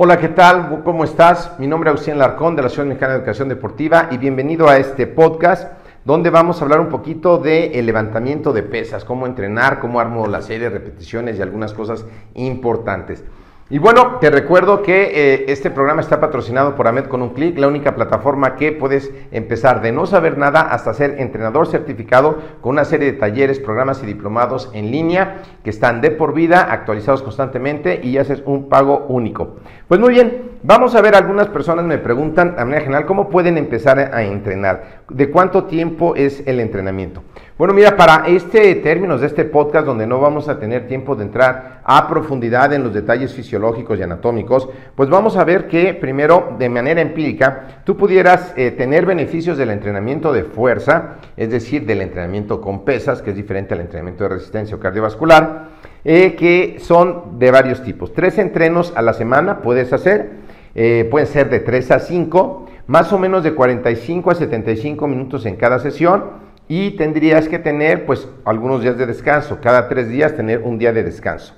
Hola, 0.00 0.16
¿qué 0.20 0.28
tal? 0.28 0.80
¿Cómo 0.84 1.02
estás? 1.02 1.58
Mi 1.58 1.66
nombre 1.66 1.90
es 1.90 1.94
Agustín 1.94 2.18
Larcón 2.18 2.54
de 2.54 2.62
la 2.62 2.66
Asociación 2.66 2.86
Mexicana 2.90 3.14
de 3.14 3.18
Educación 3.18 3.48
Deportiva 3.48 4.06
y 4.12 4.18
bienvenido 4.18 4.68
a 4.68 4.76
este 4.76 5.08
podcast 5.08 5.72
donde 6.04 6.30
vamos 6.30 6.60
a 6.60 6.64
hablar 6.64 6.78
un 6.78 6.88
poquito 6.88 7.38
de 7.38 7.72
el 7.72 7.86
levantamiento 7.86 8.52
de 8.52 8.62
pesas, 8.62 9.04
cómo 9.04 9.26
entrenar, 9.26 9.80
cómo 9.80 9.98
armo 9.98 10.28
la 10.28 10.40
serie 10.40 10.70
de 10.70 10.78
repeticiones 10.78 11.36
y 11.36 11.42
algunas 11.42 11.72
cosas 11.72 12.06
importantes. 12.34 13.24
Y 13.70 13.76
bueno, 13.76 14.16
te 14.18 14.30
recuerdo 14.30 14.80
que 14.80 15.10
eh, 15.12 15.44
este 15.48 15.70
programa 15.70 16.00
está 16.00 16.18
patrocinado 16.20 16.74
por 16.74 16.88
AMED 16.88 17.04
con 17.04 17.20
un 17.20 17.34
clic, 17.34 17.58
la 17.58 17.68
única 17.68 17.94
plataforma 17.94 18.56
que 18.56 18.72
puedes 18.72 19.12
empezar 19.30 19.82
de 19.82 19.92
no 19.92 20.06
saber 20.06 20.38
nada 20.38 20.62
hasta 20.62 20.94
ser 20.94 21.16
entrenador 21.20 21.66
certificado 21.66 22.38
con 22.62 22.72
una 22.72 22.86
serie 22.86 23.12
de 23.12 23.18
talleres, 23.18 23.60
programas 23.60 24.02
y 24.02 24.06
diplomados 24.06 24.70
en 24.72 24.90
línea 24.90 25.42
que 25.64 25.68
están 25.68 26.00
de 26.00 26.10
por 26.10 26.32
vida, 26.32 26.62
actualizados 26.62 27.20
constantemente 27.20 28.00
y 28.02 28.16
haces 28.16 28.42
un 28.46 28.70
pago 28.70 29.04
único. 29.10 29.56
Pues 29.86 30.00
muy 30.00 30.14
bien, 30.14 30.57
vamos 30.62 30.94
a 30.94 31.00
ver, 31.00 31.14
algunas 31.14 31.48
personas 31.48 31.84
me 31.84 31.98
preguntan 31.98 32.54
a 32.58 32.64
manera 32.64 32.82
general 32.82 33.06
cómo 33.06 33.28
pueden 33.28 33.58
empezar 33.58 33.98
a 33.98 34.22
entrenar, 34.22 35.02
de 35.08 35.30
cuánto 35.30 35.64
tiempo 35.64 36.14
es 36.16 36.42
el 36.46 36.60
entrenamiento. 36.60 37.22
Bueno, 37.58 37.74
mira, 37.74 37.96
para 37.96 38.28
este 38.28 38.76
términos 38.76 39.20
de 39.20 39.26
este 39.26 39.44
podcast 39.44 39.84
donde 39.84 40.06
no 40.06 40.20
vamos 40.20 40.48
a 40.48 40.60
tener 40.60 40.86
tiempo 40.86 41.16
de 41.16 41.24
entrar 41.24 41.80
a 41.84 42.08
profundidad 42.08 42.72
en 42.72 42.84
los 42.84 42.94
detalles 42.94 43.34
fisiológicos 43.34 43.98
y 43.98 44.02
anatómicos, 44.02 44.68
pues 44.94 45.08
vamos 45.08 45.36
a 45.36 45.44
ver 45.44 45.66
que 45.66 45.94
primero, 45.94 46.54
de 46.58 46.68
manera 46.68 47.00
empírica, 47.00 47.82
tú 47.84 47.96
pudieras 47.96 48.52
eh, 48.56 48.70
tener 48.70 49.06
beneficios 49.06 49.58
del 49.58 49.70
entrenamiento 49.70 50.32
de 50.32 50.44
fuerza, 50.44 51.16
es 51.36 51.50
decir, 51.50 51.84
del 51.84 52.02
entrenamiento 52.02 52.60
con 52.60 52.84
pesas, 52.84 53.22
que 53.22 53.30
es 53.30 53.36
diferente 53.36 53.74
al 53.74 53.80
entrenamiento 53.80 54.24
de 54.24 54.30
resistencia 54.30 54.76
o 54.76 54.80
cardiovascular, 54.80 55.68
eh, 56.04 56.36
que 56.36 56.78
son 56.78 57.38
de 57.38 57.50
varios 57.50 57.82
tipos. 57.82 58.12
Tres 58.14 58.38
entrenos 58.38 58.92
a 58.94 59.02
la 59.02 59.12
semana 59.12 59.62
puedes 59.62 59.92
hacer, 59.92 60.30
eh, 60.74 61.06
pueden 61.10 61.26
ser 61.26 61.50
de 61.50 61.60
3 61.60 61.90
a 61.90 61.98
5, 61.98 62.66
más 62.86 63.12
o 63.12 63.18
menos 63.18 63.44
de 63.44 63.54
45 63.54 64.30
a 64.30 64.34
75 64.34 65.06
minutos 65.06 65.46
en 65.46 65.56
cada 65.56 65.78
sesión 65.78 66.48
y 66.68 66.92
tendrías 66.92 67.48
que 67.48 67.58
tener 67.58 68.06
pues 68.06 68.28
algunos 68.44 68.82
días 68.82 68.98
de 68.98 69.06
descanso, 69.06 69.58
cada 69.60 69.88
tres 69.88 70.08
días 70.08 70.36
tener 70.36 70.60
un 70.62 70.78
día 70.78 70.92
de 70.92 71.02
descanso. 71.02 71.54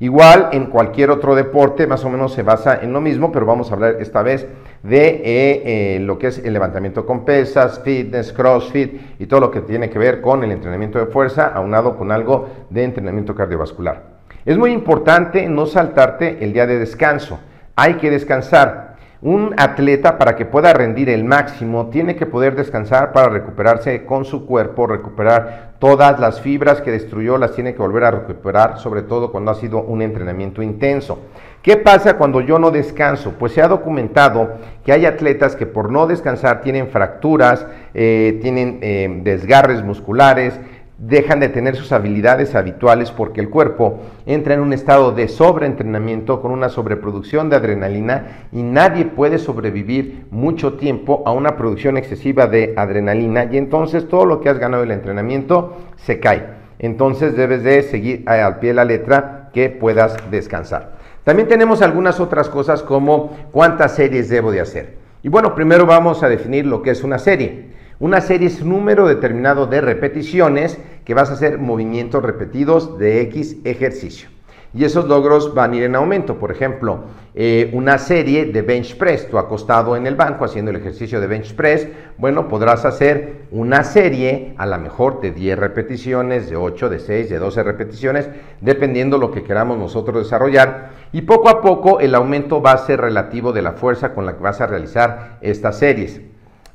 Igual 0.00 0.48
en 0.52 0.66
cualquier 0.66 1.10
otro 1.10 1.36
deporte 1.36 1.86
más 1.86 2.04
o 2.04 2.10
menos 2.10 2.32
se 2.32 2.42
basa 2.42 2.80
en 2.82 2.92
lo 2.92 3.00
mismo, 3.00 3.30
pero 3.30 3.46
vamos 3.46 3.70
a 3.70 3.74
hablar 3.74 3.96
esta 4.00 4.22
vez 4.22 4.46
de 4.82 5.06
eh, 5.06 5.96
eh, 5.96 6.00
lo 6.00 6.18
que 6.18 6.28
es 6.28 6.38
el 6.38 6.52
levantamiento 6.52 7.06
con 7.06 7.24
pesas, 7.24 7.80
fitness, 7.84 8.32
crossfit 8.32 9.20
y 9.20 9.26
todo 9.26 9.40
lo 9.40 9.50
que 9.50 9.60
tiene 9.60 9.88
que 9.90 9.98
ver 9.98 10.20
con 10.20 10.42
el 10.42 10.50
entrenamiento 10.50 10.98
de 10.98 11.06
fuerza, 11.06 11.46
aunado 11.46 11.96
con 11.96 12.10
algo 12.10 12.48
de 12.70 12.82
entrenamiento 12.82 13.34
cardiovascular. 13.34 14.14
Es 14.44 14.58
muy 14.58 14.72
importante 14.72 15.48
no 15.48 15.64
saltarte 15.64 16.44
el 16.44 16.52
día 16.52 16.66
de 16.66 16.78
descanso. 16.78 17.38
Hay 17.76 17.94
que 17.94 18.10
descansar. 18.10 18.94
Un 19.20 19.54
atleta 19.56 20.18
para 20.18 20.36
que 20.36 20.44
pueda 20.44 20.74
rendir 20.74 21.08
el 21.08 21.24
máximo 21.24 21.86
tiene 21.86 22.14
que 22.14 22.26
poder 22.26 22.54
descansar 22.54 23.12
para 23.12 23.30
recuperarse 23.30 24.04
con 24.04 24.26
su 24.26 24.44
cuerpo, 24.44 24.86
recuperar 24.86 25.72
todas 25.78 26.20
las 26.20 26.42
fibras 26.42 26.82
que 26.82 26.90
destruyó, 26.90 27.38
las 27.38 27.54
tiene 27.54 27.72
que 27.72 27.78
volver 27.78 28.04
a 28.04 28.10
recuperar, 28.10 28.78
sobre 28.78 29.00
todo 29.00 29.32
cuando 29.32 29.50
ha 29.50 29.54
sido 29.54 29.82
un 29.82 30.02
entrenamiento 30.02 30.62
intenso. 30.62 31.20
¿Qué 31.62 31.78
pasa 31.78 32.18
cuando 32.18 32.42
yo 32.42 32.58
no 32.58 32.70
descanso? 32.70 33.36
Pues 33.38 33.52
se 33.52 33.62
ha 33.62 33.68
documentado 33.68 34.58
que 34.84 34.92
hay 34.92 35.06
atletas 35.06 35.56
que 35.56 35.64
por 35.64 35.90
no 35.90 36.06
descansar 36.06 36.60
tienen 36.60 36.88
fracturas, 36.88 37.66
eh, 37.94 38.38
tienen 38.42 38.80
eh, 38.82 39.20
desgarres 39.22 39.82
musculares, 39.82 40.60
dejan 40.98 41.40
de 41.40 41.48
tener 41.48 41.74
sus 41.74 41.90
habilidades 41.92 42.54
habituales 42.54 43.10
porque 43.10 43.40
el 43.40 43.50
cuerpo 43.50 44.00
entra 44.26 44.54
en 44.54 44.60
un 44.60 44.72
estado 44.72 45.12
de 45.12 45.28
sobreentrenamiento 45.28 46.40
con 46.40 46.52
una 46.52 46.68
sobreproducción 46.68 47.50
de 47.50 47.56
adrenalina 47.56 48.46
y 48.52 48.62
nadie 48.62 49.04
puede 49.04 49.38
sobrevivir 49.38 50.26
mucho 50.30 50.74
tiempo 50.74 51.22
a 51.26 51.32
una 51.32 51.56
producción 51.56 51.96
excesiva 51.96 52.46
de 52.46 52.74
adrenalina 52.76 53.48
y 53.50 53.56
entonces 53.56 54.08
todo 54.08 54.24
lo 54.24 54.40
que 54.40 54.48
has 54.48 54.58
ganado 54.58 54.82
del 54.82 54.92
entrenamiento 54.92 55.76
se 55.96 56.20
cae. 56.20 56.44
Entonces 56.78 57.36
debes 57.36 57.62
de 57.62 57.82
seguir 57.82 58.28
al 58.28 58.58
pie 58.58 58.70
de 58.70 58.74
la 58.74 58.84
letra 58.84 59.50
que 59.52 59.70
puedas 59.70 60.16
descansar. 60.30 60.94
También 61.24 61.48
tenemos 61.48 61.80
algunas 61.82 62.20
otras 62.20 62.48
cosas 62.48 62.82
como 62.82 63.36
cuántas 63.50 63.94
series 63.94 64.28
debo 64.28 64.52
de 64.52 64.60
hacer. 64.60 64.94
Y 65.22 65.28
bueno, 65.28 65.54
primero 65.54 65.86
vamos 65.86 66.22
a 66.22 66.28
definir 66.28 66.66
lo 66.66 66.82
que 66.82 66.90
es 66.90 67.02
una 67.02 67.18
serie. 67.18 67.70
Una 68.00 68.20
serie 68.20 68.48
es 68.48 68.60
un 68.60 68.70
número 68.70 69.06
determinado 69.06 69.68
de 69.68 69.80
repeticiones 69.80 70.78
que 71.04 71.14
vas 71.14 71.30
a 71.30 71.34
hacer 71.34 71.58
movimientos 71.58 72.24
repetidos 72.24 72.98
de 72.98 73.20
X 73.22 73.58
ejercicio. 73.64 74.28
Y 74.76 74.84
esos 74.84 75.06
logros 75.06 75.54
van 75.54 75.72
a 75.72 75.76
ir 75.76 75.84
en 75.84 75.94
aumento. 75.94 76.36
Por 76.40 76.50
ejemplo, 76.50 77.04
eh, 77.36 77.70
una 77.72 77.96
serie 77.98 78.46
de 78.46 78.62
bench 78.62 78.96
press, 78.98 79.28
tú 79.30 79.38
acostado 79.38 79.94
en 79.94 80.08
el 80.08 80.16
banco 80.16 80.44
haciendo 80.44 80.72
el 80.72 80.78
ejercicio 80.78 81.20
de 81.20 81.28
bench 81.28 81.54
press, 81.54 81.86
bueno, 82.18 82.48
podrás 82.48 82.84
hacer 82.84 83.44
una 83.52 83.84
serie 83.84 84.54
a 84.58 84.66
lo 84.66 84.76
mejor 84.78 85.20
de 85.20 85.30
10 85.30 85.56
repeticiones, 85.56 86.50
de 86.50 86.56
8, 86.56 86.88
de 86.88 86.98
6, 86.98 87.30
de 87.30 87.38
12 87.38 87.62
repeticiones, 87.62 88.28
dependiendo 88.60 89.18
lo 89.18 89.30
que 89.30 89.44
queramos 89.44 89.78
nosotros 89.78 90.24
desarrollar. 90.24 90.90
Y 91.12 91.22
poco 91.22 91.48
a 91.48 91.62
poco 91.62 92.00
el 92.00 92.12
aumento 92.16 92.60
va 92.60 92.72
a 92.72 92.78
ser 92.78 93.00
relativo 93.00 93.52
de 93.52 93.62
la 93.62 93.74
fuerza 93.74 94.12
con 94.12 94.26
la 94.26 94.36
que 94.36 94.42
vas 94.42 94.60
a 94.60 94.66
realizar 94.66 95.38
estas 95.40 95.78
series. 95.78 96.20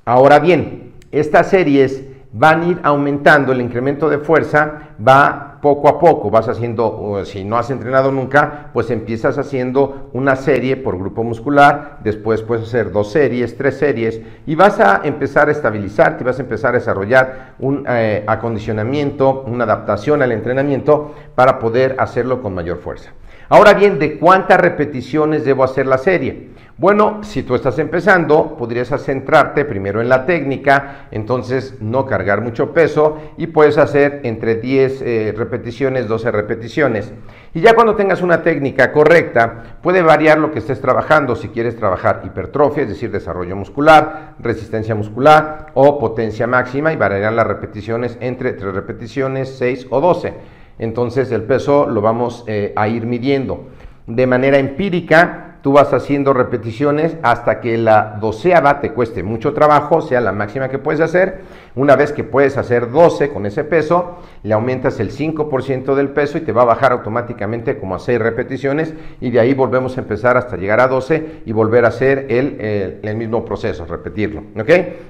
Ahora 0.06 0.40
bien, 0.40 0.89
estas 1.12 1.50
series 1.50 2.04
van 2.32 2.62
a 2.62 2.68
ir 2.68 2.80
aumentando, 2.84 3.52
el 3.52 3.62
incremento 3.62 4.10
de 4.10 4.20
fuerza 4.20 4.90
va 5.06 5.58
poco 5.62 5.90
a 5.90 6.00
poco, 6.00 6.30
vas 6.30 6.48
haciendo, 6.48 7.22
si 7.26 7.44
no 7.44 7.58
has 7.58 7.70
entrenado 7.70 8.12
nunca, 8.12 8.70
pues 8.72 8.92
empiezas 8.92 9.38
haciendo 9.38 10.10
una 10.14 10.36
serie 10.36 10.78
por 10.78 10.98
grupo 10.98 11.24
muscular, 11.24 11.98
después 12.04 12.42
puedes 12.44 12.68
hacer 12.68 12.92
dos 12.92 13.12
series, 13.12 13.58
tres 13.58 13.78
series, 13.78 14.22
y 14.46 14.56
vas 14.56 14.80
a 14.80 15.02
empezar 15.04 15.50
a 15.50 15.52
estabilizarte, 15.52 16.24
vas 16.24 16.40
a 16.40 16.44
empezar 16.44 16.76
a 16.76 16.80
desarrollar 16.80 17.56
un 17.60 17.84
eh, 17.90 18.24
acondicionamiento, 18.28 19.44
una 19.48 19.66
adaptación 19.66 20.22
al 20.22 20.32
entrenamiento 20.32 21.14
para 21.36 21.60
poder 21.60 21.96
hacerlo 22.00 22.42
con 22.42 22.54
mayor 22.54 22.78
fuerza. 22.78 23.12
Ahora 23.52 23.74
bien, 23.74 23.98
¿de 23.98 24.20
cuántas 24.20 24.62
repeticiones 24.62 25.44
debo 25.44 25.64
hacer 25.64 25.88
la 25.88 25.98
serie? 25.98 26.50
Bueno, 26.78 27.24
si 27.24 27.42
tú 27.42 27.56
estás 27.56 27.80
empezando, 27.80 28.56
podrías 28.56 28.90
centrarte 29.04 29.66
primero 29.66 30.02
en 30.02 30.08
la 30.08 30.28
técnica, 30.28 31.08
entonces 31.10 31.82
no 31.82 32.06
cargar 32.06 32.42
mucho 32.42 32.74
peso 32.74 33.18
y 33.38 33.48
puedes 33.48 33.80
hacer 33.80 34.22
entre 34.24 34.56
10 34.56 35.02
eh, 35.02 35.34
repeticiones, 35.36 36.08
12 36.08 36.30
repeticiones. 36.30 37.12
Y 37.56 37.62
ya 37.62 37.74
cuando 37.74 37.96
tengas 37.96 38.22
una 38.22 38.44
técnica 38.44 38.92
correcta, 38.92 39.80
puede 39.82 40.04
variar 40.04 40.38
lo 40.38 40.52
que 40.52 40.60
estés 40.60 40.80
trabajando, 40.80 41.36
si 41.36 41.50
quieres 41.50 41.76
trabajar 41.76 42.22
hipertrofia, 42.24 42.84
es 42.84 42.90
decir, 42.90 43.10
desarrollo 43.10 43.56
muscular, 43.56 44.36
resistencia 44.40 44.94
muscular 44.94 45.72
o 45.74 45.98
potencia 45.98 46.46
máxima 46.46 46.94
y 46.94 46.98
variarán 46.98 47.36
las 47.36 47.48
repeticiones 47.48 48.16
entre 48.22 48.54
3 48.54 48.76
repeticiones, 48.76 49.58
6 49.58 49.88
o 49.90 50.00
12. 50.00 50.59
Entonces 50.80 51.32
el 51.32 51.44
peso 51.44 51.88
lo 51.88 52.02
vamos 52.02 52.44
eh, 52.48 52.74
a 52.76 52.88
ir 52.88 53.06
midiendo. 53.06 53.68
De 54.08 54.26
manera 54.26 54.58
empírica, 54.58 55.50
tú 55.62 55.74
vas 55.74 55.94
haciendo 55.94 56.34
repeticiones 56.34 57.18
hasta 57.22 57.60
que 57.60 57.78
la 57.78 58.18
doceava 58.20 58.80
te 58.80 58.94
cueste 58.94 59.24
mucho 59.24 59.54
trabajo, 59.54 60.02
sea 60.02 60.22
la 60.22 60.32
máxima 60.32 60.70
que 60.70 60.80
puedes 60.80 61.02
hacer. 61.02 61.42
Una 61.76 61.96
vez 61.96 62.14
que 62.14 62.24
puedes 62.24 62.58
hacer 62.58 62.92
12 62.92 63.30
con 63.30 63.46
ese 63.46 63.64
peso, 63.64 64.20
le 64.44 64.54
aumentas 64.54 65.00
el 65.00 65.12
5% 65.12 65.96
del 65.96 66.10
peso 66.10 66.38
y 66.38 66.42
te 66.42 66.52
va 66.52 66.64
a 66.64 66.66
bajar 66.66 66.92
automáticamente 66.92 67.78
como 67.78 67.96
a 67.96 68.00
6 68.00 68.20
repeticiones 68.20 68.94
y 69.20 69.32
de 69.32 69.40
ahí 69.40 69.54
volvemos 69.54 69.98
a 69.98 70.02
empezar 70.02 70.38
hasta 70.38 70.58
llegar 70.58 70.80
a 70.80 70.88
12 70.88 71.44
y 71.46 71.52
volver 71.52 71.86
a 71.86 71.90
hacer 71.90 72.28
el, 72.30 73.00
el, 73.04 73.16
mismo 73.16 73.44
proceso, 73.44 73.86
repetirlo. 73.86 74.42
¿Ok? 74.58 74.70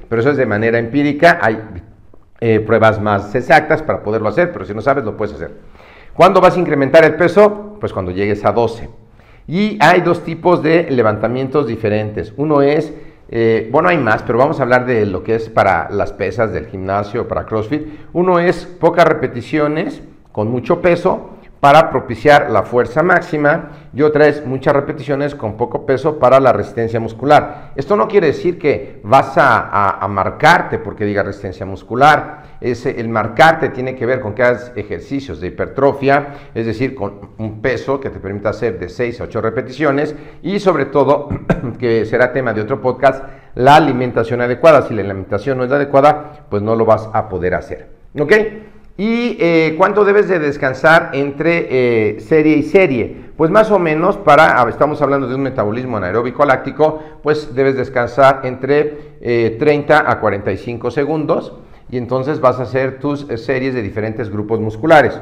Pero 0.10 0.22
eso 0.22 0.32
es 0.32 0.38
de 0.38 0.46
manera 0.46 0.80
empírica, 0.80 1.40
hay 1.42 1.62
eh, 2.42 2.60
pruebas 2.60 3.02
más 3.02 3.34
exactas 3.36 3.82
para 3.82 4.02
poderlo 4.02 4.30
hacer, 4.30 4.52
pero 4.52 4.66
si 4.66 4.74
no 4.74 4.82
sabes 4.82 5.04
lo 5.04 5.18
puedes 5.18 5.36
hacer. 5.36 5.52
¿Cuándo 6.14 6.42
vas 6.42 6.56
a 6.56 6.60
incrementar 6.60 7.04
el 7.06 7.16
peso? 7.16 7.78
Pues 7.80 7.94
cuando 7.94 8.12
llegues 8.12 8.44
a 8.46 8.52
12. 8.52 8.90
Y 9.48 9.78
hay 9.82 10.02
dos 10.02 10.24
tipos 10.24 10.62
de 10.62 10.90
levantamientos 10.92 11.66
diferentes. 11.66 12.34
Uno 12.38 12.62
es, 12.62 12.94
eh, 13.30 13.68
bueno, 13.72 13.90
hay 13.90 13.98
más, 13.98 14.24
pero 14.24 14.38
vamos 14.38 14.60
a 14.60 14.64
hablar 14.64 14.86
de 14.86 15.06
lo 15.06 15.24
que 15.24 15.36
es 15.36 15.50
para 15.50 15.90
las 15.90 16.14
pesas 16.14 16.54
del 16.54 16.68
gimnasio, 16.68 17.28
para 17.28 17.46
CrossFit. 17.46 17.88
Uno 18.14 18.40
es 18.40 18.66
pocas 18.66 19.06
repeticiones 19.06 20.02
con 20.32 20.50
mucho 20.50 20.82
peso 20.82 21.32
para 21.60 21.90
propiciar 21.90 22.50
la 22.50 22.64
fuerza 22.64 23.04
máxima 23.04 23.72
y 23.94 24.02
otra 24.02 24.28
es 24.28 24.46
muchas 24.46 24.74
repeticiones 24.74 25.36
con 25.36 25.58
poco 25.58 25.86
peso 25.86 26.18
para 26.18 26.40
la 26.40 26.54
resistencia 26.54 27.00
muscular. 27.00 27.72
Esto 27.76 27.96
no 27.96 28.08
quiere 28.08 28.28
decir 28.28 28.58
que 28.58 29.02
vas 29.04 29.34
a, 29.36 30.08
marcarte 30.10 30.80
porque 30.80 31.06
diga 31.06 31.24
resistencia 31.24 31.66
muscular. 31.66 32.58
Ese, 32.62 33.00
el 33.00 33.10
marcarte 33.10 33.70
tiene 33.70 33.96
que 33.96 34.06
ver 34.06 34.22
con 34.22 34.34
que 34.34 34.44
hagas 34.44 34.72
ejercicios 34.76 35.40
de 35.40 35.48
hipertrofia, 35.48 36.28
es 36.54 36.66
decir, 36.66 36.96
con 36.96 37.32
un 37.38 37.62
peso 37.62 38.00
que 38.00 38.10
te 38.10 38.20
permita 38.20 38.50
hacer 38.50 38.80
de 38.80 38.90
6 38.90 39.22
a 39.22 39.24
8 39.26 39.42
repeticiones 39.42 40.16
y 40.42 40.60
sobre 40.60 40.86
todo, 40.86 41.30
que 41.80 42.06
será 42.06 42.32
tema 42.32 42.54
de 42.54 42.62
otro 42.62 42.82
podcast, 42.82 43.24
la 43.56 43.76
alimentación 43.76 44.42
adecuada. 44.42 44.84
Si 44.84 44.94
la 44.94 45.02
alimentación 45.02 45.58
no 45.58 45.64
es 45.66 45.72
adecuada, 45.72 46.46
pues 46.50 46.62
no 46.62 46.76
lo 46.76 46.86
vas 46.86 47.10
a 47.14 47.28
poder 47.30 47.56
hacer. 47.56 47.88
¿Ok? 48.18 48.34
¿Y 49.00 49.38
eh, 49.40 49.76
cuánto 49.78 50.04
debes 50.04 50.28
de 50.28 50.40
descansar 50.40 51.12
entre 51.14 51.68
eh, 51.70 52.20
serie 52.20 52.58
y 52.58 52.64
serie? 52.64 53.32
Pues 53.38 53.50
más 53.50 53.72
o 53.72 53.80
menos 53.80 54.18
para, 54.18 54.62
ah, 54.62 54.68
estamos 54.68 55.02
hablando 55.02 55.26
de 55.30 55.36
un 55.36 55.42
metabolismo 55.42 55.96
anaeróbico 55.96 56.44
láctico, 56.44 57.02
pues 57.24 57.56
debes 57.56 57.78
descansar 57.78 58.42
entre 58.44 59.56
30 59.58 59.98
eh, 59.98 60.04
a 60.06 60.20
45 60.20 60.92
segundos 60.92 61.54
y 61.90 61.96
entonces 61.96 62.42
vas 62.42 62.60
a 62.60 62.64
hacer 62.64 63.00
tus 63.00 63.26
series 63.38 63.74
de 63.74 63.82
diferentes 63.82 64.30
grupos 64.30 64.60
musculares. 64.60 65.18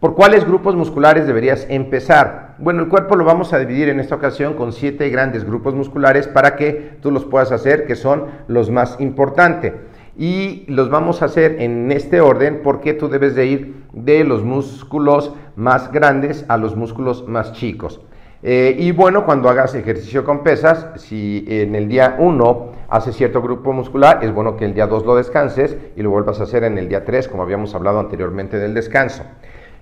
¿Por 0.00 0.14
cuáles 0.14 0.46
grupos 0.46 0.74
musculares 0.74 1.26
deberías 1.26 1.66
empezar? 1.68 2.54
Bueno, 2.56 2.82
el 2.82 2.88
cuerpo 2.88 3.16
lo 3.16 3.26
vamos 3.26 3.52
a 3.52 3.58
dividir 3.58 3.90
en 3.90 4.00
esta 4.00 4.14
ocasión 4.14 4.54
con 4.54 4.72
siete 4.72 5.10
grandes 5.10 5.44
grupos 5.44 5.74
musculares 5.74 6.26
para 6.26 6.56
que 6.56 6.96
tú 7.02 7.10
los 7.10 7.26
puedas 7.26 7.52
hacer, 7.52 7.86
que 7.86 7.96
son 7.96 8.28
los 8.48 8.70
más 8.70 8.98
importantes 8.98 9.74
y 10.20 10.64
los 10.66 10.90
vamos 10.90 11.22
a 11.22 11.24
hacer 11.24 11.62
en 11.62 11.90
este 11.90 12.20
orden 12.20 12.60
porque 12.62 12.92
tú 12.92 13.08
debes 13.08 13.34
de 13.34 13.46
ir 13.46 13.84
de 13.94 14.22
los 14.22 14.44
músculos 14.44 15.32
más 15.56 15.90
grandes 15.90 16.44
a 16.48 16.58
los 16.58 16.76
músculos 16.76 17.26
más 17.26 17.54
chicos. 17.54 18.02
Eh, 18.42 18.76
y 18.78 18.92
bueno, 18.92 19.24
cuando 19.24 19.48
hagas 19.48 19.74
ejercicio 19.74 20.22
con 20.22 20.42
pesas, 20.42 20.88
si 20.96 21.46
en 21.48 21.74
el 21.74 21.88
día 21.88 22.16
1 22.18 22.72
haces 22.90 23.16
cierto 23.16 23.40
grupo 23.40 23.72
muscular, 23.72 24.22
es 24.22 24.30
bueno 24.30 24.58
que 24.58 24.66
el 24.66 24.74
día 24.74 24.86
2 24.86 25.06
lo 25.06 25.16
descanses 25.16 25.78
y 25.96 26.02
lo 26.02 26.10
vuelvas 26.10 26.38
a 26.40 26.42
hacer 26.42 26.64
en 26.64 26.76
el 26.76 26.90
día 26.90 27.02
3, 27.02 27.26
como 27.26 27.42
habíamos 27.42 27.74
hablado 27.74 27.98
anteriormente 27.98 28.58
del 28.58 28.74
descanso. 28.74 29.24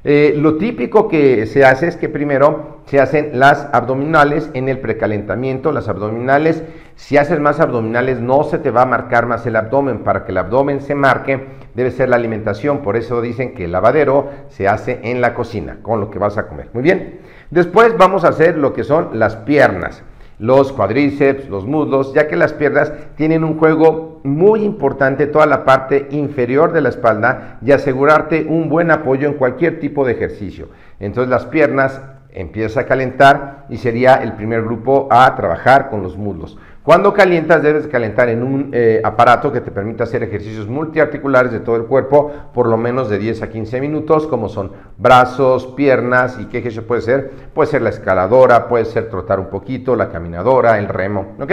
Eh, 0.04 0.34
lo 0.36 0.56
típico 0.56 1.08
que 1.08 1.46
se 1.46 1.64
hace 1.64 1.88
es 1.88 1.96
que 1.96 2.08
primero 2.08 2.78
se 2.86 3.00
hacen 3.00 3.38
las 3.38 3.68
abdominales 3.72 4.48
en 4.54 4.68
el 4.68 4.78
precalentamiento. 4.78 5.72
Las 5.72 5.88
abdominales, 5.88 6.62
si 6.98 7.16
haces 7.16 7.38
más 7.38 7.60
abdominales, 7.60 8.20
no 8.20 8.42
se 8.42 8.58
te 8.58 8.72
va 8.72 8.82
a 8.82 8.86
marcar 8.86 9.26
más 9.26 9.46
el 9.46 9.54
abdomen. 9.54 10.00
Para 10.00 10.24
que 10.24 10.32
el 10.32 10.38
abdomen 10.38 10.80
se 10.80 10.96
marque, 10.96 11.46
debe 11.74 11.92
ser 11.92 12.08
la 12.08 12.16
alimentación. 12.16 12.78
Por 12.78 12.96
eso 12.96 13.22
dicen 13.22 13.54
que 13.54 13.66
el 13.66 13.72
lavadero 13.72 14.28
se 14.48 14.66
hace 14.66 14.98
en 15.04 15.20
la 15.20 15.32
cocina, 15.32 15.78
con 15.80 16.00
lo 16.00 16.10
que 16.10 16.18
vas 16.18 16.36
a 16.38 16.48
comer. 16.48 16.70
Muy 16.72 16.82
bien. 16.82 17.20
Después 17.50 17.96
vamos 17.96 18.24
a 18.24 18.30
hacer 18.30 18.58
lo 18.58 18.72
que 18.72 18.82
son 18.82 19.10
las 19.12 19.36
piernas 19.36 20.02
los 20.40 20.72
cuadríceps, 20.72 21.48
los 21.48 21.66
muslos, 21.66 22.14
ya 22.14 22.28
que 22.28 22.36
las 22.36 22.52
piernas 22.52 22.92
tienen 23.16 23.42
un 23.42 23.58
juego 23.58 24.20
muy 24.22 24.62
importante 24.62 25.26
toda 25.26 25.46
la 25.46 25.64
parte 25.64 26.06
inferior 26.10 26.72
de 26.72 26.80
la 26.80 26.90
espalda 26.90 27.58
y 27.60 27.72
asegurarte 27.72 28.46
un 28.48 28.68
buen 28.68 28.92
apoyo 28.92 29.26
en 29.26 29.34
cualquier 29.34 29.80
tipo 29.80 30.04
de 30.04 30.12
ejercicio. 30.12 30.68
Entonces 31.00 31.28
las 31.28 31.46
piernas 31.46 32.00
empieza 32.30 32.80
a 32.80 32.86
calentar 32.86 33.66
y 33.68 33.78
sería 33.78 34.16
el 34.16 34.34
primer 34.34 34.62
grupo 34.62 35.08
a 35.10 35.34
trabajar 35.34 35.90
con 35.90 36.02
los 36.02 36.16
muslos. 36.16 36.56
Cuando 36.88 37.12
calientas 37.12 37.62
debes 37.62 37.86
calentar 37.86 38.30
en 38.30 38.42
un 38.42 38.70
eh, 38.72 39.02
aparato 39.04 39.52
que 39.52 39.60
te 39.60 39.70
permita 39.70 40.04
hacer 40.04 40.22
ejercicios 40.22 40.68
multiarticulares 40.68 41.52
de 41.52 41.60
todo 41.60 41.76
el 41.76 41.84
cuerpo 41.84 42.32
por 42.54 42.66
lo 42.66 42.78
menos 42.78 43.10
de 43.10 43.18
10 43.18 43.42
a 43.42 43.50
15 43.50 43.78
minutos, 43.82 44.26
como 44.26 44.48
son 44.48 44.72
brazos, 44.96 45.66
piernas 45.76 46.38
y 46.40 46.46
qué 46.46 46.60
ejercicio 46.60 46.86
puede 46.86 47.02
ser. 47.02 47.30
Puede 47.52 47.70
ser 47.70 47.82
la 47.82 47.90
escaladora, 47.90 48.68
puede 48.68 48.86
ser 48.86 49.10
trotar 49.10 49.38
un 49.38 49.50
poquito, 49.50 49.96
la 49.96 50.08
caminadora, 50.08 50.78
el 50.78 50.88
remo, 50.88 51.34
¿ok? 51.38 51.52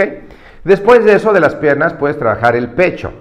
Después 0.64 1.04
de 1.04 1.12
eso 1.12 1.34
de 1.34 1.40
las 1.40 1.54
piernas 1.54 1.92
puedes 1.92 2.18
trabajar 2.18 2.56
el 2.56 2.70
pecho. 2.70 3.12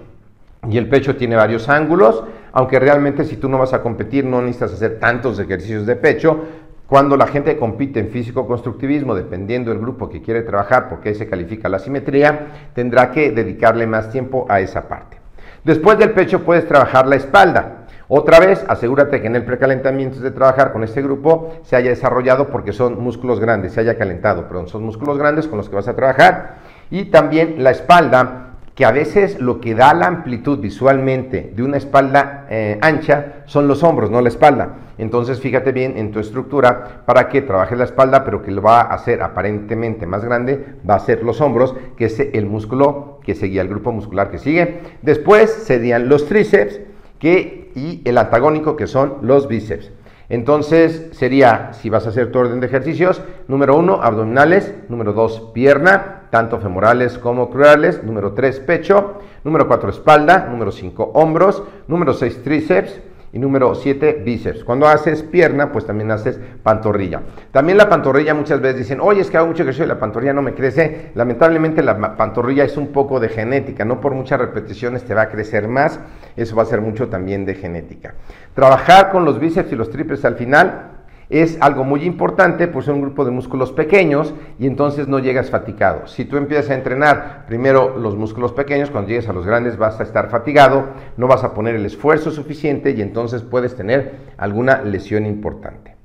Y 0.70 0.78
el 0.78 0.88
pecho 0.88 1.18
tiene 1.18 1.36
varios 1.36 1.68
ángulos, 1.68 2.24
aunque 2.54 2.80
realmente 2.80 3.26
si 3.26 3.36
tú 3.36 3.50
no 3.50 3.58
vas 3.58 3.74
a 3.74 3.82
competir 3.82 4.24
no 4.24 4.42
necesitas 4.42 4.72
hacer 4.72 5.00
tantos 5.00 5.38
ejercicios 5.38 5.86
de 5.86 5.98
pecho, 5.98 6.46
cuando 6.88 7.18
la 7.18 7.28
gente 7.28 7.58
compite 7.58 8.00
en 8.00 8.10
físico-constructivismo, 8.10 9.16
dependiendo 9.16 9.72
del 9.72 9.80
grupo 9.80 10.08
que 10.08 10.22
quiere 10.22 10.44
trabajar, 10.44 10.88
porque 10.90 11.10
ahí 11.10 11.16
se 11.16 11.28
califica 11.28 11.68
la 11.68 11.80
simetría, 11.80 12.72
tendrá 12.74 13.12
que 13.12 13.32
dedicarle 13.32 13.88
más 13.88 14.12
tiempo 14.12 14.46
a 14.50 14.60
esa 14.60 14.88
parte. 14.88 15.18
Después 15.64 15.98
del 15.98 16.12
pecho 16.12 16.44
puedes 16.44 16.68
trabajar 16.68 17.08
la 17.08 17.16
espalda. 17.16 17.88
Otra 18.08 18.40
vez, 18.40 18.64
asegúrate 18.68 19.20
que 19.20 19.26
en 19.26 19.36
el 19.36 19.46
precalentamiento 19.46 20.20
de 20.20 20.30
trabajar 20.30 20.72
con 20.72 20.84
este 20.84 21.02
grupo 21.02 21.56
se 21.64 21.76
haya 21.76 21.90
desarrollado 21.90 22.50
porque 22.50 22.72
son 22.72 23.02
músculos 23.02 23.40
grandes, 23.40 23.74
se 23.74 23.80
haya 23.80 23.98
calentado, 23.98 24.48
perdón, 24.48 24.68
son 24.68 24.84
músculos 24.84 25.18
grandes 25.18 25.48
con 25.48 25.58
los 25.58 25.70
que 25.70 25.76
vas 25.76 25.88
a 25.88 25.96
trabajar. 25.96 26.58
Y 26.92 27.06
también 27.06 27.64
la 27.64 27.72
espalda 27.72 28.45
que 28.76 28.84
a 28.84 28.92
veces 28.92 29.40
lo 29.40 29.62
que 29.62 29.74
da 29.74 29.94
la 29.94 30.08
amplitud 30.08 30.60
visualmente 30.60 31.54
de 31.56 31.64
una 31.64 31.78
espalda 31.78 32.46
eh, 32.50 32.78
ancha 32.82 33.44
son 33.46 33.70
los 33.70 33.84
hombros, 33.84 34.12
no 34.12 34.20
la 34.20 34.28
espalda. 34.28 34.76
Entonces 34.98 35.40
fíjate 35.40 35.72
bien 35.72 35.98
en 35.98 36.12
tu 36.12 36.20
estructura 36.20 37.04
para 37.06 37.30
que 37.30 37.42
trabajes 37.42 37.78
la 37.78 37.86
espalda, 37.86 38.26
pero 38.26 38.44
que 38.44 38.52
lo 38.52 38.62
va 38.62 38.82
a 38.82 38.94
hacer 38.94 39.24
aparentemente 39.24 40.06
más 40.06 40.26
grande, 40.26 40.76
va 40.88 40.96
a 40.96 41.00
ser 41.00 41.24
los 41.24 41.40
hombros, 41.40 41.74
que 41.96 42.06
es 42.06 42.20
el 42.20 42.46
músculo 42.46 43.22
que 43.24 43.34
seguía, 43.34 43.62
el 43.62 43.70
grupo 43.70 43.94
muscular 43.94 44.30
que 44.30 44.40
sigue. 44.40 44.80
Después 45.02 45.52
serían 45.52 46.10
los 46.10 46.28
tríceps 46.28 46.82
que, 47.18 47.72
y 47.76 48.02
el 48.04 48.18
antagónico 48.18 48.76
que 48.76 48.88
son 48.88 49.16
los 49.22 49.48
bíceps. 49.48 49.92
Entonces 50.28 51.10
sería, 51.12 51.72
si 51.74 51.90
vas 51.90 52.06
a 52.08 52.10
hacer 52.10 52.32
tu 52.32 52.40
orden 52.40 52.60
de 52.60 52.68
ejercicios, 52.68 53.22
número 53.48 53.78
uno, 53.78 54.02
abdominales, 54.02 54.74
número 54.90 55.14
dos, 55.14 55.52
pierna, 55.54 56.15
tanto 56.30 56.60
femorales 56.60 57.18
como 57.18 57.50
cruales, 57.50 58.04
número 58.04 58.34
tres, 58.34 58.60
pecho, 58.60 59.20
número 59.44 59.68
cuatro, 59.68 59.90
espalda, 59.90 60.48
número 60.50 60.72
cinco, 60.72 61.12
hombros, 61.14 61.64
número 61.88 62.14
seis, 62.14 62.42
tríceps, 62.44 63.02
y 63.36 63.40
número 63.40 63.76
7, 63.76 64.22
bíceps. 64.24 64.64
Cuando 64.64 64.88
haces 64.88 65.22
pierna, 65.22 65.70
pues 65.70 65.86
también 65.86 66.10
haces 66.10 66.40
pantorrilla. 66.64 67.22
También 67.52 67.78
la 67.78 67.90
pantorrilla 67.90 68.34
muchas 68.34 68.62
veces 68.62 68.80
dicen, 68.80 69.02
oye, 69.02 69.20
es 69.20 69.30
que 69.30 69.36
hago 69.36 69.48
mucho 69.48 69.64
ejercicio 69.64 69.84
y 69.84 69.90
la 69.90 70.00
pantorrilla 70.00 70.32
no 70.32 70.42
me 70.42 70.54
crece. 70.54 71.12
Lamentablemente 71.16 71.84
la 71.84 72.16
pantorrilla 72.16 72.64
es 72.64 72.78
un 72.78 72.94
poco 72.94 73.20
de 73.20 73.28
genética, 73.28 73.84
no 73.84 74.00
por 74.00 74.14
muchas 74.14 74.40
repeticiones 74.40 75.04
te 75.04 75.14
va 75.14 75.24
a 75.24 75.30
crecer 75.30 75.68
más, 75.68 76.00
eso 76.38 76.56
va 76.56 76.64
a 76.64 76.66
ser 76.66 76.80
mucho 76.80 77.10
también 77.10 77.46
de 77.46 77.56
genética. 77.56 78.14
Trabajar 78.54 79.12
con 79.12 79.26
los 79.26 79.38
bíceps 79.38 79.70
y 79.74 79.76
los 79.76 79.90
tríceps 79.90 80.24
al 80.24 80.36
final 80.36 80.95
es 81.30 81.58
algo 81.62 81.84
muy 81.84 82.04
importante, 82.04 82.68
pues 82.68 82.86
son 82.86 82.96
un 82.96 83.02
grupo 83.02 83.26
de 83.26 83.32
músculos 83.32 83.72
pequeños 83.72 84.34
y 84.60 84.68
entonces 84.68 85.08
no 85.08 85.20
llegas 85.20 85.50
fatigado. 85.50 86.08
Si 86.08 86.26
tú 86.26 86.38
empiezas 86.38 86.70
a 86.70 86.76
entrenar 86.76 87.46
primero 87.48 87.98
los 87.98 88.16
músculos 88.16 88.52
pequeños, 88.52 88.92
cuando 88.92 89.10
llegues 89.10 89.28
a 89.28 89.34
los 89.34 89.46
grandes 89.46 89.78
vas 89.78 90.00
a 90.00 90.04
estar 90.04 90.30
fatigado, 90.30 90.86
no 91.18 91.28
vas 91.28 91.44
a 91.44 91.54
poner 91.54 91.76
el 91.76 91.86
esfuerzo 91.86 92.32
suficiente 92.32 92.92
y 92.92 93.02
entonces 93.02 93.42
puedes 93.42 93.76
tener 93.76 94.14
alguna 94.38 94.82
lesión 94.82 95.26
importante. 95.26 95.96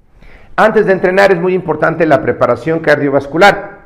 Antes 0.57 0.87
de 0.87 0.93
entrenar 0.93 1.33
es 1.33 1.41
muy 1.41 1.55
importante 1.55 2.07
la 2.07 2.23
preparación 2.23 2.81
cardiovascular 2.81 3.81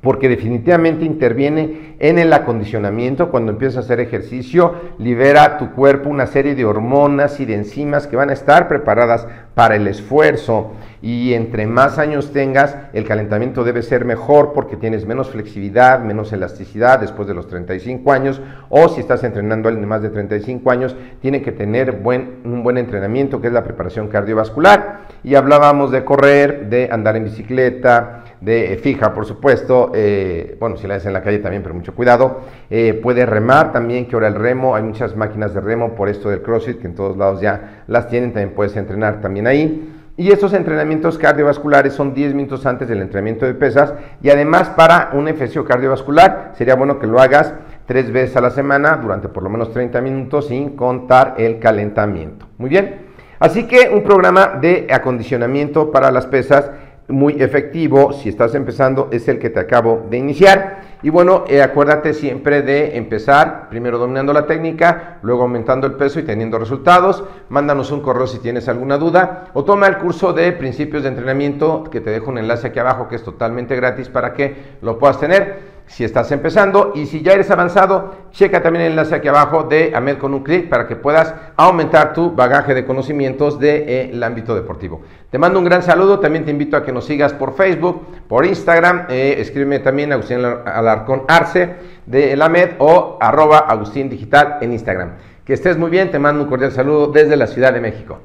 porque 0.00 0.28
definitivamente 0.28 1.04
interviene 1.04 1.96
en 1.98 2.18
el 2.18 2.32
acondicionamiento. 2.32 3.30
Cuando 3.30 3.52
empiezas 3.52 3.76
a 3.76 3.80
hacer 3.80 4.00
ejercicio, 4.00 4.74
libera 4.98 5.58
tu 5.58 5.72
cuerpo 5.72 6.10
una 6.10 6.26
serie 6.26 6.54
de 6.54 6.64
hormonas 6.64 7.40
y 7.40 7.44
de 7.44 7.54
enzimas 7.54 8.06
que 8.06 8.16
van 8.16 8.30
a 8.30 8.34
estar 8.34 8.68
preparadas 8.68 9.26
para 9.54 9.76
el 9.76 9.86
esfuerzo. 9.88 10.72
Y 11.00 11.34
entre 11.34 11.66
más 11.66 11.98
años 11.98 12.32
tengas, 12.32 12.76
el 12.92 13.04
calentamiento 13.04 13.62
debe 13.64 13.82
ser 13.82 14.04
mejor 14.04 14.52
porque 14.52 14.76
tienes 14.76 15.06
menos 15.06 15.30
flexibilidad, 15.30 16.00
menos 16.00 16.32
elasticidad 16.32 16.98
después 17.00 17.28
de 17.28 17.34
los 17.34 17.46
35 17.48 18.12
años. 18.12 18.40
O 18.68 18.88
si 18.88 19.00
estás 19.00 19.22
entrenando 19.24 19.68
a 19.68 19.70
alguien 19.70 19.88
más 19.88 20.02
de 20.02 20.10
35 20.10 20.70
años, 20.70 20.96
tiene 21.20 21.42
que 21.42 21.52
tener 21.52 22.00
un 22.04 22.62
buen 22.62 22.78
entrenamiento 22.78 23.40
que 23.40 23.48
es 23.48 23.52
la 23.52 23.64
preparación 23.64 24.08
cardiovascular. 24.08 25.08
Y 25.22 25.34
hablábamos 25.34 25.90
de 25.90 26.04
correr, 26.04 26.68
de 26.68 26.88
andar 26.90 27.16
en 27.16 27.24
bicicleta, 27.24 28.24
de 28.40 28.72
eh, 28.72 28.76
fija, 28.76 29.12
por 29.12 29.26
supuesto, 29.26 29.90
eh, 29.94 30.56
bueno, 30.60 30.76
si 30.76 30.86
la 30.86 30.94
haces 30.94 31.06
en 31.06 31.12
la 31.12 31.22
calle 31.22 31.38
también, 31.38 31.62
pero 31.62 31.74
mucho 31.74 31.87
cuidado. 31.92 32.40
Eh, 32.70 32.98
puede 33.02 33.26
remar 33.26 33.72
también, 33.72 34.06
que 34.06 34.14
ahora 34.14 34.28
el 34.28 34.34
remo, 34.34 34.74
hay 34.74 34.82
muchas 34.82 35.16
máquinas 35.16 35.54
de 35.54 35.60
remo 35.60 35.94
por 35.94 36.08
esto 36.08 36.30
del 36.30 36.42
CrossFit, 36.42 36.80
que 36.80 36.86
en 36.86 36.94
todos 36.94 37.16
lados 37.16 37.40
ya 37.40 37.82
las 37.86 38.08
tienen, 38.08 38.32
también 38.32 38.54
puedes 38.54 38.76
entrenar 38.76 39.20
también 39.20 39.46
ahí. 39.46 39.94
Y 40.18 40.32
estos 40.32 40.52
entrenamientos 40.52 41.16
cardiovasculares 41.16 41.92
son 41.92 42.12
10 42.12 42.34
minutos 42.34 42.66
antes 42.66 42.88
del 42.88 43.00
entrenamiento 43.00 43.46
de 43.46 43.54
pesas 43.54 43.94
y 44.20 44.30
además 44.30 44.68
para 44.70 45.10
un 45.12 45.28
ejercicio 45.28 45.64
cardiovascular 45.64 46.54
sería 46.56 46.74
bueno 46.74 46.98
que 46.98 47.06
lo 47.06 47.20
hagas 47.20 47.54
tres 47.86 48.10
veces 48.10 48.36
a 48.36 48.40
la 48.40 48.50
semana 48.50 48.96
durante 48.96 49.28
por 49.28 49.44
lo 49.44 49.48
menos 49.48 49.72
30 49.72 50.00
minutos 50.00 50.48
sin 50.48 50.70
contar 50.74 51.36
el 51.38 51.60
calentamiento. 51.60 52.48
Muy 52.58 52.68
bien. 52.68 53.06
Así 53.38 53.68
que 53.68 53.90
un 53.94 54.02
programa 54.02 54.58
de 54.60 54.88
acondicionamiento 54.90 55.92
para 55.92 56.10
las 56.10 56.26
pesas 56.26 56.68
muy 57.06 57.40
efectivo 57.40 58.12
si 58.12 58.28
estás 58.28 58.56
empezando 58.56 59.08
es 59.12 59.28
el 59.28 59.38
que 59.38 59.50
te 59.50 59.60
acabo 59.60 60.06
de 60.10 60.18
iniciar. 60.18 60.87
Y 61.02 61.10
bueno, 61.10 61.44
eh, 61.46 61.62
acuérdate 61.62 62.12
siempre 62.12 62.62
de 62.62 62.96
empezar 62.96 63.68
primero 63.68 63.98
dominando 63.98 64.32
la 64.32 64.46
técnica, 64.46 65.18
luego 65.22 65.42
aumentando 65.42 65.86
el 65.86 65.94
peso 65.94 66.18
y 66.18 66.24
teniendo 66.24 66.58
resultados. 66.58 67.22
Mándanos 67.48 67.92
un 67.92 68.00
correo 68.00 68.26
si 68.26 68.40
tienes 68.40 68.68
alguna 68.68 68.98
duda 68.98 69.46
o 69.54 69.64
toma 69.64 69.86
el 69.86 69.98
curso 69.98 70.32
de 70.32 70.50
principios 70.52 71.04
de 71.04 71.10
entrenamiento 71.10 71.84
que 71.84 72.00
te 72.00 72.10
dejo 72.10 72.30
un 72.30 72.38
enlace 72.38 72.68
aquí 72.68 72.80
abajo 72.80 73.06
que 73.08 73.14
es 73.14 73.22
totalmente 73.22 73.76
gratis 73.76 74.08
para 74.08 74.32
que 74.32 74.56
lo 74.82 74.98
puedas 74.98 75.20
tener 75.20 75.77
si 75.88 76.04
estás 76.04 76.30
empezando 76.32 76.92
y 76.94 77.06
si 77.06 77.22
ya 77.22 77.32
eres 77.32 77.50
avanzado, 77.50 78.14
checa 78.30 78.62
también 78.62 78.84
el 78.84 78.90
enlace 78.92 79.14
aquí 79.14 79.28
abajo 79.28 79.64
de 79.64 79.92
AMED 79.94 80.18
con 80.18 80.34
un 80.34 80.44
clic 80.44 80.68
para 80.68 80.86
que 80.86 80.96
puedas 80.96 81.34
aumentar 81.56 82.12
tu 82.12 82.30
bagaje 82.30 82.74
de 82.74 82.84
conocimientos 82.84 83.58
del 83.58 84.22
ámbito 84.22 84.54
deportivo. 84.54 85.00
Te 85.30 85.38
mando 85.38 85.58
un 85.58 85.64
gran 85.64 85.82
saludo, 85.82 86.20
también 86.20 86.44
te 86.44 86.50
invito 86.50 86.76
a 86.76 86.84
que 86.84 86.92
nos 86.92 87.06
sigas 87.06 87.32
por 87.32 87.54
Facebook, 87.54 88.06
por 88.28 88.44
Instagram, 88.44 89.06
eh, 89.08 89.36
escríbeme 89.38 89.78
también 89.78 90.12
Agustín 90.12 90.44
Alarcón 90.44 91.22
Arce 91.26 91.74
de 92.06 92.32
el 92.32 92.42
AMED 92.42 92.72
o 92.78 93.16
arroba 93.20 93.58
Agustín 93.58 94.10
Digital 94.10 94.58
en 94.60 94.72
Instagram. 94.72 95.12
Que 95.44 95.54
estés 95.54 95.78
muy 95.78 95.90
bien, 95.90 96.10
te 96.10 96.18
mando 96.18 96.42
un 96.42 96.48
cordial 96.48 96.72
saludo 96.72 97.06
desde 97.08 97.36
la 97.36 97.46
Ciudad 97.46 97.72
de 97.72 97.80
México. 97.80 98.18